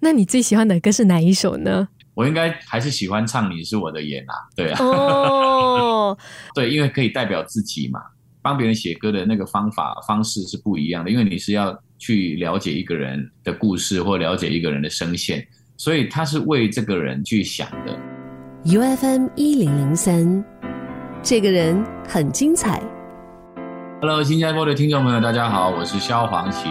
[0.00, 1.86] 那你最喜欢的歌是哪一首呢？
[2.14, 6.18] 我应该还是喜欢唱《你是我的眼》啊，对啊，哦，
[6.54, 8.00] 对，因为可以代表自己嘛。
[8.42, 17.98] 帮别人写歌的那个方法方式是不一样的，因为你是要去了解一个人的故事或了解一个人的声线，所以他是为这个人去想的。
[18.64, 20.42] U F M 一零零三，
[21.22, 22.82] 这个人很精彩。
[24.00, 26.70] Hello，新加坡的听众朋友，大家好，我是萧煌奇。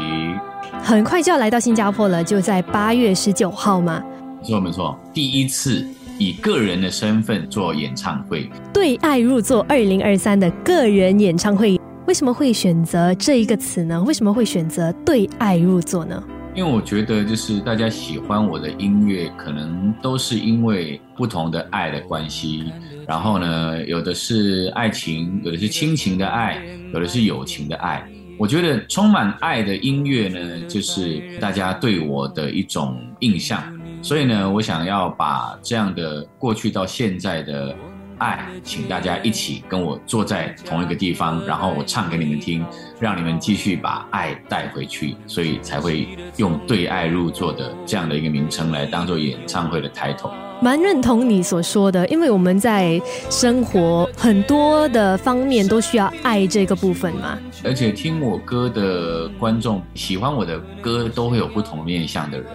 [0.83, 4.03] 很快就要来到新加坡了，就在八月十九号嘛。
[4.41, 5.85] 没错没错，第一次
[6.17, 14.01] 以个人的身份做演唱会，对爱入座二零二三的个人演唱会，为什么会选择这一个词呢？
[14.03, 16.23] 为什么会选择对爱入座呢？
[16.55, 22.71] 因为我觉得就是大家喜欢我的音乐，可能都是因为不同的爱的关系。
[23.07, 26.61] 然后呢，有的是爱情，有的是亲情的爱，
[26.93, 28.03] 有的是友情的爱。
[28.39, 33.61] 我觉得充满爱的音乐呢，就是大家对我的一种印象。
[34.01, 37.75] 所以呢，我想要把这样的过去到现在的
[38.19, 42.63] 爱，请大家一起跟我坐在同一个地方，然后我唱给你们听，
[42.99, 50.31] 让你们继续把爱带回去，所以才会用“对爱入座”的这样的一个名称来当做演唱会的抬头。
[50.61, 57.37] 蛮认同你所说的，因为我们在生活很多的方面都需要爱这个部分嘛。
[57.63, 62.49] 而且听我歌的观众，喜欢我的歌都会有不同面向的人，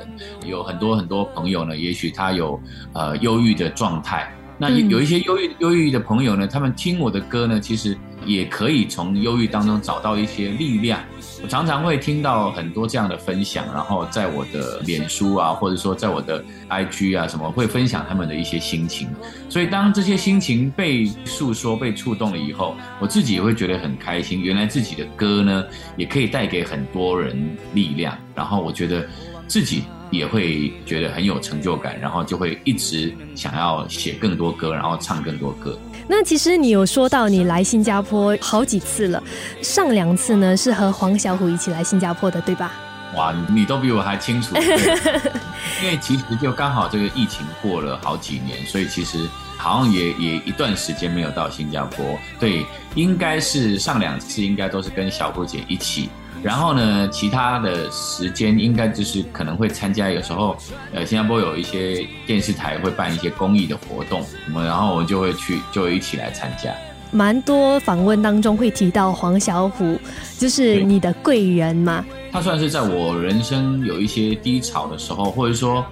[0.45, 2.61] 有很多很多朋友呢，也许他有
[2.93, 4.31] 呃忧郁的状态。
[4.57, 11.01] 那有有一些忧郁忧郁的朋友呢，他们听我的歌呢，其实也可以从忧郁当中找到一些力量。
[11.43, 19.09] 我常常会听到很多这样的分享，然后在我的脸书啊，或者说在我的 IG 啊什么，会分享他们的一些心情。
[19.51, 24.41] 所以当这些心情被诉说、被触动了以后，我自己也会觉得很开心。
[24.41, 25.65] 原来自己的歌呢，
[25.97, 27.37] 也可以带给很多人
[27.75, 28.17] 力量。
[28.35, 29.07] 然后我觉得
[29.47, 29.85] 自己
[30.15, 35.79] 也会觉得很有成就感，然后就会一直想要写更多歌，然后唱更多歌。
[36.07, 39.23] 那其实你有说到你来新加坡好几次了，
[39.63, 42.73] 上两次呢是和黄小虎一起来新加坡的，对吧？
[43.17, 44.63] 哇，你都比我还清楚，对
[45.83, 49.19] 因为其实就刚好这个疫情过了好几年，所以其实
[49.57, 52.05] 好像也也一段时间没有到新加坡。
[52.41, 52.67] 对，
[52.97, 56.09] 应该是上两次应该都是跟小虎姐一起。
[56.45, 60.55] 然后呢，其他的时间应该就是可能会参加，有时候
[60.93, 66.71] 呃，新加坡有一些电视台会办一些公益的活动，我们然后我们就会去，就会一起来参加。
[67.11, 69.99] 蛮多访问当中会提到黄小虎，
[70.37, 72.05] 就是你的贵人嘛。
[72.31, 75.87] 他算是在我人生有一些低潮的时候，或者说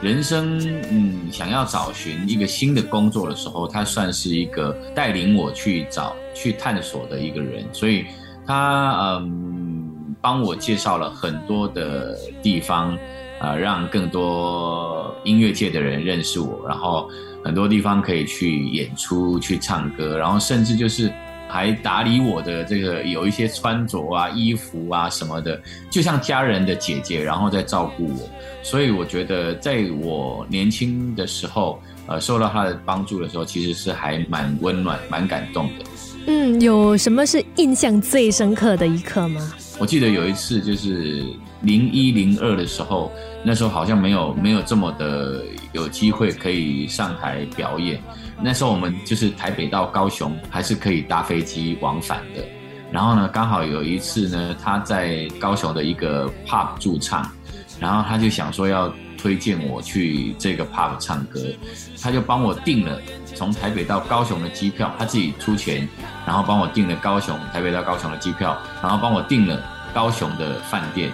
[0.00, 0.58] 人生
[0.90, 8.06] 嗯想要找寻一个新的工作的时候，他算是一个带领我去找去探索的一个人，所以
[8.46, 9.77] 他嗯
[10.28, 12.94] 帮我介绍了很多的地方，
[13.38, 17.08] 啊、让更多音乐界的人认识我，然后
[17.42, 21.10] 很多地方可以去演出、去唱歌，然后甚至就是。
[21.50, 28.28] 还打理我的这个有一些穿着啊、衣服啊什么的，就像家人的姐姐，然后在照顾我。
[28.62, 35.86] 所以我觉得，在我年轻的时候，呃，受到他的帮助的时候，其实是还蛮温暖、蛮感动的。
[36.26, 39.40] 嗯，有什么是印象最深刻的一刻吗？
[39.78, 41.24] 我记得有一次就是
[41.62, 43.12] 零一零二的时候，
[43.44, 48.02] 那时候好像没有没有这么的有机会可以上台表演。
[48.42, 52.44] 那时候我们就是台北到高雄还是可以搭飞机往返的。
[52.90, 57.30] 然后呢，刚好有一次呢，他在高雄的一个 pub 驻唱，
[57.78, 61.40] 然后他就想说要推荐我去这个 pub 唱歌，
[62.00, 62.98] 他就帮我订了
[63.34, 65.86] 从台北到高雄的机票，他自己出钱，
[66.24, 69.60] 然后帮我订了高雄台北到高雄的机票，然后帮我订了
[69.92, 71.10] 高雄的饭店。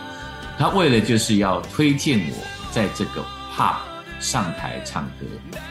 [0.58, 2.36] 他为了就是要推荐我
[2.70, 3.24] 在这个
[3.56, 3.74] pub
[4.20, 5.26] 上台唱歌，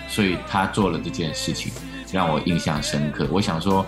[0.09, 1.71] 所以他做了这件事情，
[2.11, 3.27] 让我印象深刻。
[3.31, 3.85] 我想说，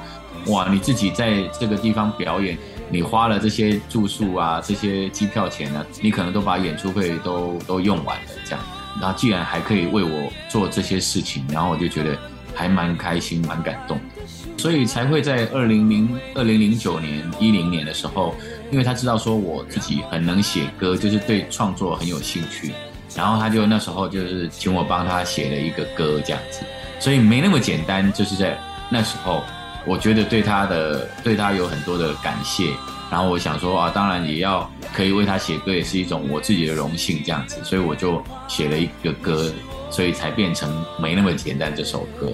[0.48, 2.58] 哇，你自己在这个地方表演，
[2.90, 8.60] 你花了这些住宿啊、这些机票钱呢、你可能都把演出费都都用完了，这样，
[9.02, 12.18] 然后既然还可以为我做这些事情，然后我就觉得
[12.54, 14.24] 还蛮开心、蛮感动的，
[14.58, 18.36] 所以才会在二零零二零零九年、一零年的时候，
[18.72, 22.72] 因为他知道说我自己很能写歌，就是对创作很有兴趣。
[23.16, 26.62] 然后他就那时候就是请我帮他写了一个歌这样子，
[27.00, 28.12] 所以没那么简单。
[28.12, 28.58] 就是在
[28.90, 29.42] 那时候，
[29.86, 32.70] 我觉得对他的对他有很多的感谢。
[33.12, 37.58] 然后我想说啊，当然也要可以为他写歌，也是一种我自己的荣幸这样子。
[37.64, 39.54] 所以我就写了一个歌，
[39.92, 42.32] 所以才变成没那么简单这首歌。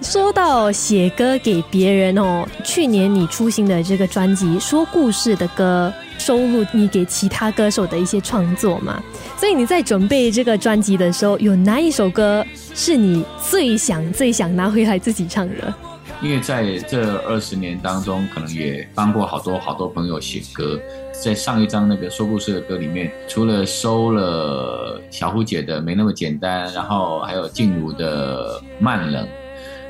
[0.00, 5.92] 说到写歌给别人哦，去年你出新的这个专辑《说故事的歌》，
[6.24, 9.02] 收录你给其他歌手的一些创作嘛。
[9.36, 12.46] 所以你在准备这个专辑的时候，有哪一首歌
[12.76, 15.74] 是你最想、最想拿回来自己唱的？
[16.20, 20.78] 因为在这二十年当中，可能也帮过好多好多朋友写歌。
[21.12, 29.28] 在上一张那个说故事的歌里面，除了收了小虎姐的没那么简单，然后还有静茹的慢冷。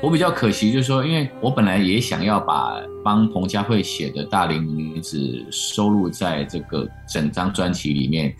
[0.01, 5.19] 我比较可惜，就是说，因为我本来也想要把帮彭佳慧写的大龄女子
[5.51, 8.33] 收录在这个整张专辑里面，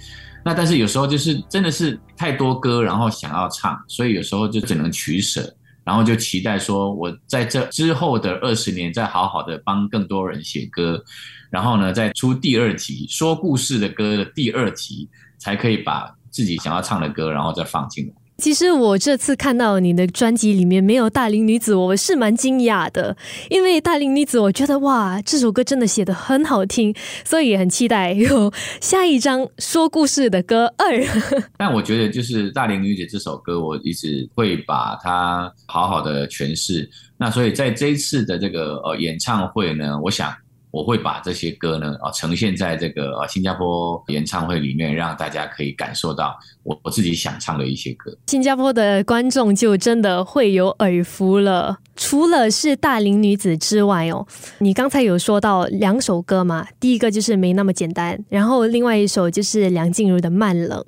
[0.46, 5.54] 那但是有时候就是真的是太多歌，然后想要唱，所以有时候就只能取舍，
[5.90, 11.04] 然后就期待说我在这之后的二十年再好好的帮更多人写歌，
[11.50, 15.10] 然后呢再出第二集说故事的歌的第二集，
[15.40, 18.14] 才可以把自己想要唱的歌然后再放进来。
[18.40, 23.16] 其实我这次看到你的专辑里面没有《大龄女子》，我是蛮惊讶的，
[23.50, 26.96] 因为《大龄女子》我觉得哇，这首歌真的写的很好听，
[27.26, 31.04] 所以也很期待有下一张说故事的歌二。
[31.58, 36.90] 但我觉得就是《大龄女子》这首歌，我一直会把它好好的诠释。
[37.18, 40.34] 那所以在这一次的这个呃演唱会呢，我想。
[40.71, 48.16] 我会把这些歌呢啊呈现在这个呃新加坡演唱会里面，让大家可以感受到我我自己想唱的一些歌。
[48.27, 51.77] 新加坡的观众就真的会有耳福了。
[51.95, 54.25] 除了是大龄女子之外哦，
[54.60, 60.86] 你刚才有说到两首歌嘛，第一个就是没那么简单，然后另外一首就是梁静茹的慢冷。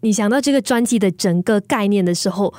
[0.00, 2.54] 你想到这个专辑的整个概念的时候，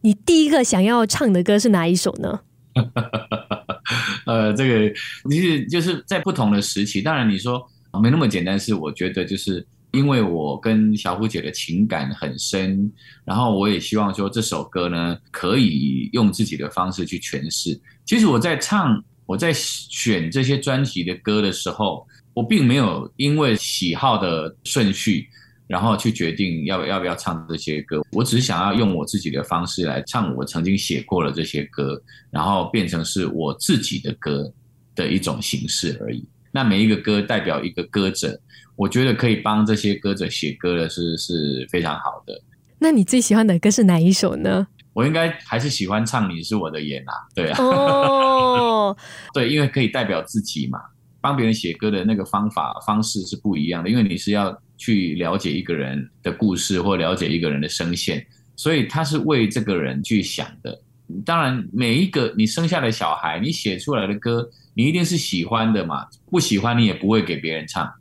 [0.00, 2.40] 你第一个想要唱的歌是哪一首呢？
[4.26, 4.94] 呃，这个
[5.30, 7.64] 其实就是在不同的时期，当然你说
[8.02, 12.90] 没那么简单，是我觉得就是因为我跟小虎姐的情感很深，
[13.24, 17.78] 然后我也希望说这首歌呢可以用自己的方式去诠释。
[18.04, 25.28] 其实我在唱、我在选这些专辑的歌的时候，我并没有因为喜好的顺序。
[25.70, 34.52] 然后去决定要要不要唱这些歌，我只是想要用我自己的方式来唱我曾经写过的这些歌，然后变成是我自己的歌
[34.96, 36.26] 的一种形式而已。
[36.50, 38.36] 那每一个歌代表一个歌者，
[38.74, 42.42] 我觉得可以帮这些歌者写歌的是是非常好的。
[42.80, 44.66] 那你最喜欢的歌是哪一首呢？
[44.92, 48.96] 我应该还是喜欢唱《你是我的眼》啊，对啊，哦，
[49.32, 50.80] 对，因为可以代表自己嘛。
[51.20, 60.82] 帮别人写歌的那个方法方式是不一样的，因为你是要去了解一个人的故事或了解一个人的声线，所以他是为这个人去想的。
[61.26, 67.92] 当然，每一个你生下的小孩，你写出来的歌，你一定是喜欢的嘛，不喜欢你也不会给别人唱。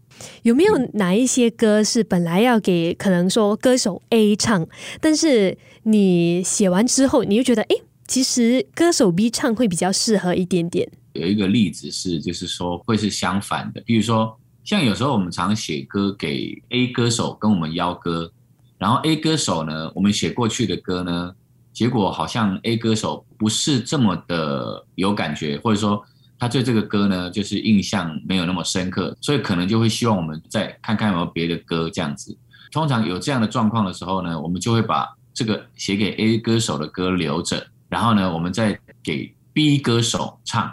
[0.43, 4.65] 有没有哪一些歌是本来要给可能说歌手 A 唱，
[5.01, 7.75] 但是你写完之后，你又觉得哎，
[8.07, 10.89] 其实歌手 B 唱会比较适合一点点？
[11.13, 13.81] 有一个例子是，就是说会是相反的。
[13.81, 14.38] 比如说，
[14.69, 18.31] 像有时候我们常写歌给 A 歌手跟我们邀歌，
[18.77, 21.33] 然后 A 歌手呢，我们写过去的歌呢，
[21.73, 25.99] 结果好像 A 歌手不是这么的有感觉，或者说
[26.37, 32.37] 他对这个歌呢，就是印象没有那么深刻，所以可能就会希望我们再看看有没有别的歌这样子。
[32.71, 40.71] 通常有这样的状况的时候呢，我们就会把这个写给 A 歌手的歌留着，然后呢，我们再给 B 歌手唱。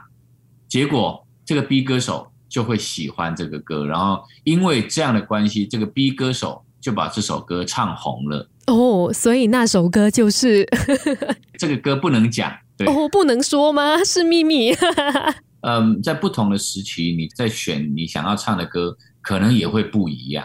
[0.69, 8.49] 结果这个 B 歌手就会喜欢这个歌，然后因为这样的关系，这个 B 歌手就把这首歌唱红了。
[8.67, 10.67] 哦，所以那首歌就是
[11.59, 14.03] 这个歌不能讲，对哦，不能说吗？
[14.03, 14.73] 是秘密。
[15.61, 20.43] 嗯，在不同的时期，你在选你想要唱的歌，可能也会不一样。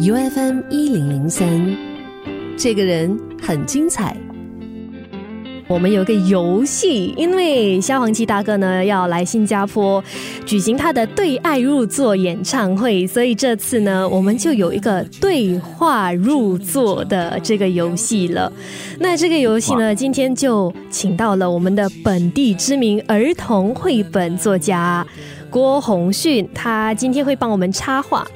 [0.00, 1.74] U F M 一零零三，
[2.58, 4.14] 这个人很精彩。
[5.70, 10.02] 我们有个游戏，因为萧煌奇大哥呢要来新加坡
[10.44, 18.52] 举行他的对爱入座演唱会，所以这次呢我们就有一个对话入座的这个游戏了。
[18.98, 25.06] 那这个游戏呢，今天就请到了我们的本地知名儿童绘本作家
[25.48, 28.26] 郭宏迅，他今天会帮我们插画。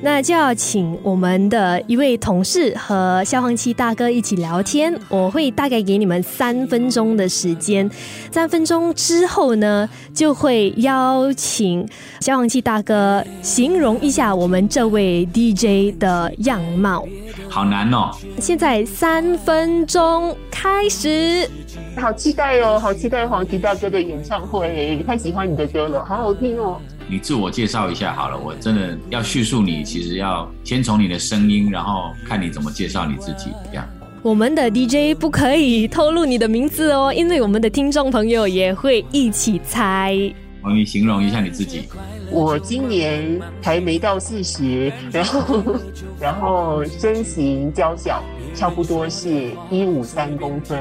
[0.00, 4.96] 那就要请我们的一位同事和消防器大哥一起聊天。
[5.08, 7.90] 我会大概给你们三分钟的时间，
[8.30, 11.86] 三分钟之后呢，就会邀请
[12.20, 17.04] 消防器大哥形容一下我们这位 DJ 的样貌。
[17.48, 18.10] 好难哦！
[18.38, 21.48] 现在三分钟开始，
[21.96, 26.80] 好期待哦，好期待黄奇大哥的演唱会，太喜欢你的歌了，好好听哦。
[27.10, 33.50] 你自我介绍一下好了，我真的要叙述你，其实要先从你的声音，然后看你怎么介绍你自己。
[33.70, 33.88] 这样，
[34.22, 40.14] 我们的 DJ 不可以透露你的名字哦，因为我们的听众朋友也会一起猜。
[40.60, 41.84] 好，你形容一下你自己。
[42.30, 45.62] 我今年还没到四十，然后
[46.20, 48.22] 然后身形娇小，
[48.54, 50.78] 差不多是一五三公分，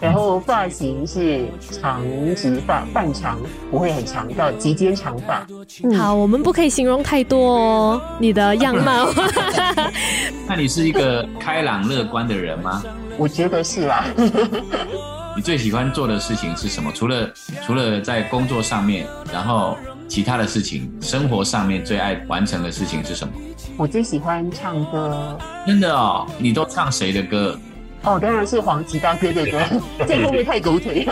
[0.00, 2.02] 然后发型是长
[2.34, 3.38] 直发，半长，
[3.70, 5.46] 不会很长到及肩长发。
[5.96, 9.08] 好，我们不可以形容太多哦，你的样貌。
[10.48, 12.82] 那你是一个开朗乐观的人吗？
[13.16, 14.04] 我觉得是啦。
[15.36, 16.92] 你最喜欢做的事情是什么？
[16.92, 17.28] 除了
[17.66, 19.76] 除了在工作上面，然后
[20.08, 23.32] 其他的事情，生活上面最爱完成的事情是什么？
[23.76, 25.38] 我最喜欢唱歌。
[25.66, 27.58] 真的哦，你都唱谁的歌？
[28.02, 29.58] 哦，当然是黄吉大哥的歌。
[30.06, 31.06] 这会不会太狗腿？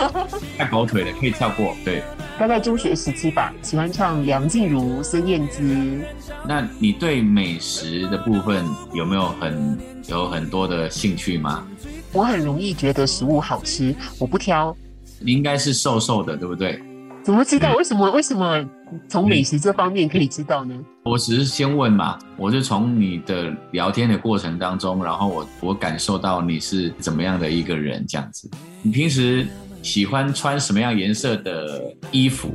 [0.59, 1.75] 太狗腿了，可以跳过。
[1.85, 2.03] 对，
[2.39, 6.01] 大概中学时期吧，喜欢唱梁静茹、孙燕姿。
[6.47, 11.67] 那你对美食的部分有没有很有很多的兴趣吗？
[12.13, 14.77] 我很容易觉得食物好吃，我不挑。
[15.19, 16.79] 你应该是瘦瘦的，对不对？
[17.23, 17.75] 怎么知道？
[17.77, 18.11] 为什么？
[18.11, 18.63] 为什么
[19.09, 20.75] 从美食这方面可以知道呢？
[21.05, 28.51] 我只是先问嘛，我是从你的聊天的过程当中，然后我我感受到你是怎么样的一个人，这样子。
[28.83, 29.47] 你平时
[29.83, 32.51] 喜欢穿什么样颜色的衣服？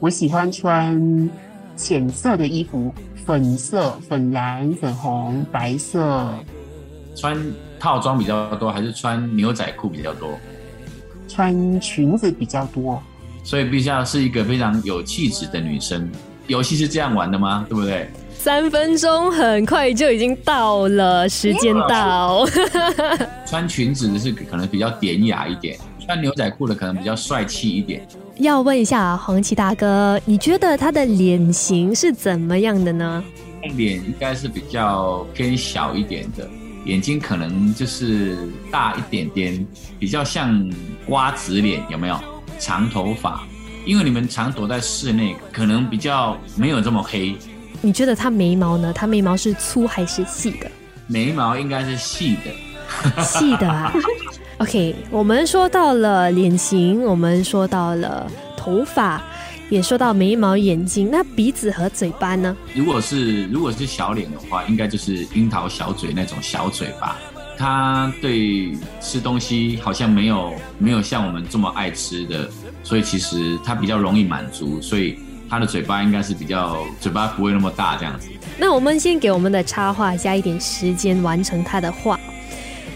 [0.00, 1.30] 我喜欢穿
[1.76, 2.92] 浅色的衣服，
[3.24, 6.28] 粉色、粉蓝、粉红、白色。
[7.14, 7.36] 穿
[7.78, 10.38] 套装比较多，还是穿牛仔裤比较多？
[11.26, 13.02] 穿裙子比较多。
[13.46, 16.10] 所以陛下是一个非常有气质的女生。
[16.48, 17.64] 游戏是这样玩的吗？
[17.68, 18.10] 对不对？
[18.36, 22.44] 三分钟很快就已经到了，时间到。
[23.46, 28.04] 穿裙子的是可能比较典雅一点，穿牛仔裤的可能比较帅气一点。
[28.38, 33.22] 要问一下黄旗大哥，你觉得他的脸型是怎么样的呢？
[33.76, 36.48] 脸应该是比较偏小一点的。
[36.84, 38.36] 眼睛可能就是
[38.72, 39.66] 大一点点，
[40.00, 40.68] 比较像
[41.06, 42.18] 瓜子脸，有没有？
[42.58, 43.46] 长头发，
[43.84, 47.36] 因为你们常躲在室内，可能比较没有这么黑。
[47.80, 48.92] 你觉得他眉毛呢？
[48.92, 50.70] 他眉毛是粗还是细的？
[51.06, 53.92] 眉毛应该是细的，细的啊。
[54.58, 59.22] OK，我们说到了脸型，我们说到了头发。
[59.68, 62.56] 也说到眉毛、眼睛，那鼻子和嘴巴呢？
[62.72, 67.16] 如果是如果是小脸的话，应该就是樱桃小嘴那种小嘴巴。
[67.58, 72.48] 他对吃东西好像没有没有像我们这么爱吃的，
[72.82, 78.28] 所以其实他比较容易满足，所以他的嘴巴应该是比较嘴巴不会那么大这样子。
[78.58, 82.18] 那我们先给我们的插画加一点时间完成他的画。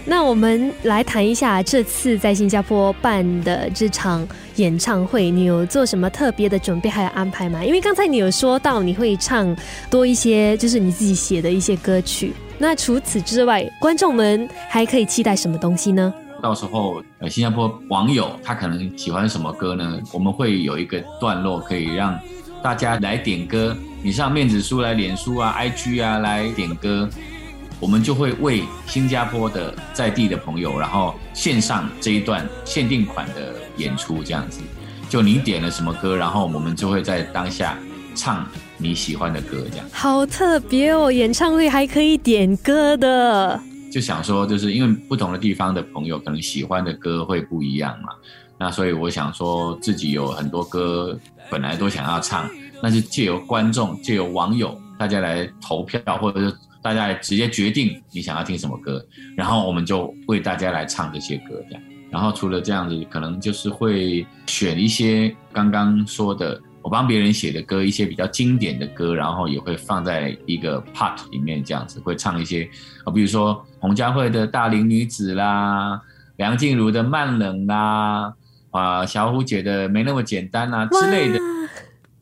[0.06, 4.26] 那我们来谈一下这次在新加坡办的这场
[4.56, 7.62] 演唱会，你有做什么特别的准备还有安排吗？
[7.62, 9.54] 因为刚才你有说到你会唱
[9.90, 12.32] 多一些，就是你自己写的一些歌曲。
[12.62, 16.12] 那除此之外，观众们还可以期待什么东西呢？
[16.42, 19.98] 到时候呃，新加坡网友他可能喜欢什么歌呢？
[20.12, 22.20] 我们会有一个段落可以让
[22.62, 27.08] 大家来点歌，你上面子书来脸书啊、IG 啊来点歌。
[27.80, 34.60] 我们就会为新加坡的在地的朋友，然后献上这一段限定款的演出，这样子。
[35.08, 37.78] 就你点了什么歌，然后我们就会在当下
[38.20, 38.46] 唱
[38.76, 39.86] 你喜欢的歌，这样。
[39.90, 43.58] 好特别哦，演唱会还可以点歌的。
[43.90, 48.10] 就想说，就是因为不同的地方的朋友可能喜欢的歌会不一样嘛，
[48.58, 52.48] 那所以我想说自己有很多歌本来都想要唱，
[52.82, 56.54] 那就借由观众、借由网友大家来投票，或者是。
[56.82, 59.04] 大家直接决定你想要听什么歌，
[59.36, 61.82] 然后我们就为大家来唱这些歌，这样。
[62.10, 72.68] 然后除了这样子，可能就是会选一些刚刚说的我帮别人写的歌，一些比较经典的歌，然后也会放在一个 part 里面，这样子会唱一些
[73.04, 76.00] 啊，比如说洪家慧的大龄女子啦，
[76.36, 78.34] 梁静茹的慢冷啦，
[78.70, 81.38] 啊，小虎姐的没那么简单啊之类的。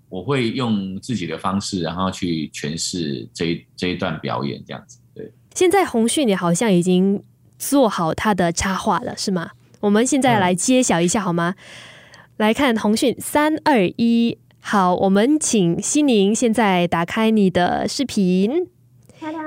[0.09, 4.99] 我会用自己的方式，然后去诠释这一这一段表演，这样子。
[5.15, 7.23] 对，现在洪旭你好像已经
[7.59, 9.51] 做好他的插画了，是吗？
[9.81, 11.55] 我们现在来揭晓一下好吗？
[12.39, 18.69] 来看洪旭，三二一，好，我们请西宁现在打开你的视频。
[19.19, 19.39] 哈喽，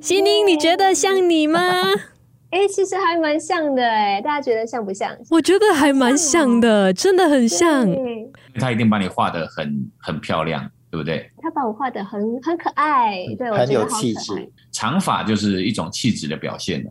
[0.00, 1.60] 西宁，你觉得像你吗？
[2.50, 5.16] 哎，其实还蛮像的哎，大家觉得像不像？
[5.30, 7.86] 我觉得还蛮像的，真的很像。
[8.58, 11.30] 他一定把你画的很很漂亮，对不对？
[11.42, 14.48] 他把我画的很很可爱，对我觉得好可爱。
[14.70, 16.90] 长发就是一种气质的表现了。